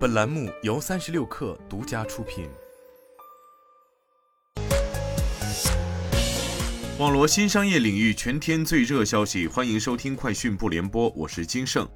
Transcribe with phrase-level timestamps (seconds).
[0.00, 2.48] 本栏目由三十六氪独家出品。
[6.98, 11.86] 网罗新商业领域全天最热消息，欢迎收听快讯不联播，我是金盛。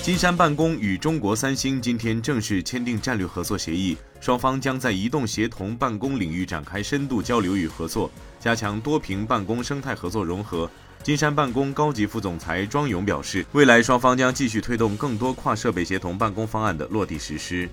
[0.00, 8.08] 金山办公与中国三星今天正式签订战略合作协议，双方将在移动协同办公领域展开深度交流与合作，
[8.38, 10.70] 加强多屏办公生态合作融合。
[11.02, 17.68] 金山办公高级副总裁庄勇表示，未来双方将继续推动更多跨设备协同办公方案的落地实施。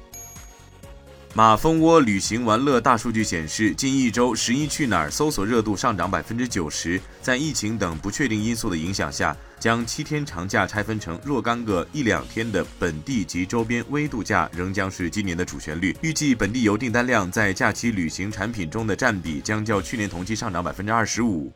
[1.33, 6.97] 马蜂窝旅行玩乐大数据显示，近一周“十一去哪儿”搜索热度上涨百分之九十。
[7.21, 15.93] 在疫情等不确定因素的影响下，将七天长假拆分成若干个一两天的本地及周边微度假，仍将是今年的主旋律。
[15.99, 21.51] 预计本地游订单量在假期旅行产品中的占比将较去年同期上涨百分之二十五。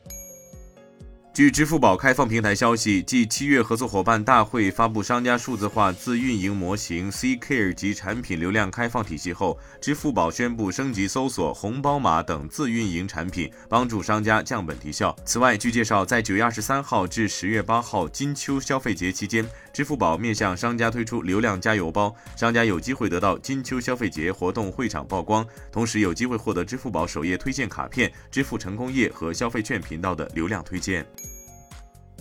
[1.39, 15.16] 据支付宝开放平台消息，继七月合作伙伴大会发布商家数字化自运营模型 CCare 及产品流量开放体系后，支付宝宣布升级搜索、红包码等自运营产品，帮助商家降本提效。
[15.23, 31.08] 此外，据介绍，在九月二十三号至十月八号金秋消费节期间，支付宝面向商家推出流量加油包，商家有机会得到金秋消费节活动会场曝光，同时有机会获得支付宝首页推荐卡片、支付成功页和消费券频道的流量推荐。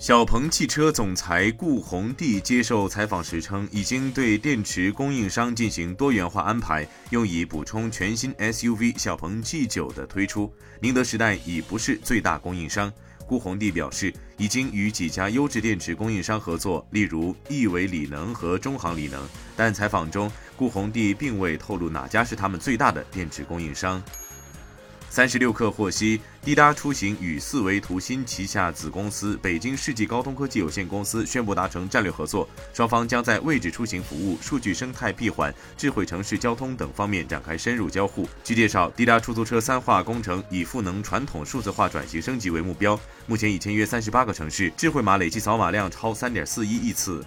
[0.01, 10.53] 小鹏汽车总裁顾宏帝接受采访时称，已经对电池供应商进行多元化安排，用以补充全新 SUV 小鹏 G9 的推出。
[10.81, 12.93] 宁德时代已不是最大供应商。
[13.27, 19.29] 顾宏帝表示，已经与几家优质电池供应商合作，例如亿纬锂能和中航锂能。
[19.57, 24.01] 但采访中，顾宏帝并未透露哪家是他们最大的电池供应商。
[25.11, 38.29] 三十六氪获悉，滴答出行与四维图新旗下子公司北京世纪高通科技有限公司宣布达成战略合作，双方将在位置出行服务、数据生态闭环、智慧城市交通等方面展开深入交互。
[38.45, 47.25] 据介绍，滴答出租车三化工程以赋能传统数字化转型升级为目标，目前已签约三十八个城市，智慧码累计扫码量超三点四一亿次。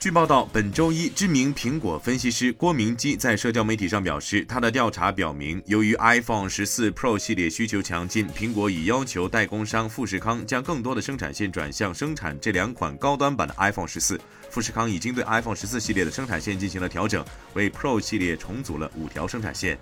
[0.00, 14.18] 据报道，本周一，知名苹果分析师郭明基在社交媒体上表示，他的调查表明，由于 iPhone 十四 Pro 系列需求强劲，苹果已要求代工商富士康将更多的生产线转向生产这两款高端版的 iPhone 十四。
[14.48, 17.22] 富士康已经对 iPhone 十四系列的生产线进行了调整，
[17.52, 19.78] 为 Pro 系列重组了五条生产线。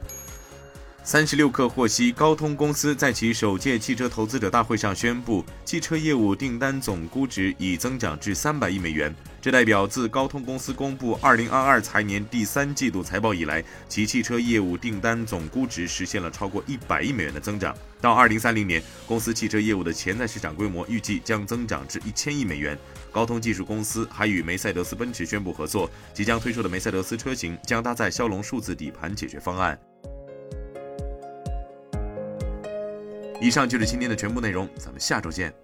[1.05, 9.15] 三十六氪获悉，高通公司在其首届汽车投资者大会上宣布，汽车业务订单总估值已增长至三百亿美元。
[9.41, 17.73] 这代表自高通公司公布二零二二财年第三季度财报以来，其汽车业务订单总估值实现了超过一百亿美元的增长。
[18.01, 22.77] 到二零三零年，公司汽车业务的潜在市场规模预计将增长至一千亿美元。
[23.13, 29.79] 高通技术公司还与梅赛德斯奔驰宣布合作，即将推出的梅赛德斯车型将搭载骁龙数字底盘解决方案。
[33.41, 35.55] 以上就是今天的全部内容，咱们下周见。